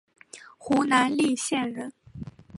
[0.57, 1.93] 湖南澧县人。